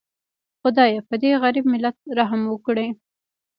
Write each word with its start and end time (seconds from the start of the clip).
خدایه 0.61 0.99
پدې 1.07 1.29
غریب 1.41 1.65
ملت 1.73 1.95
رحم 2.17 2.41
وکړي 2.47 2.87